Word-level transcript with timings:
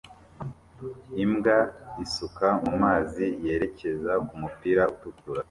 Imbwa 1.23 1.57
isuka 2.03 2.47
mumazi 2.65 3.25
yerekeza 3.45 4.13
kumupira 4.27 4.81
utukura 4.93 5.39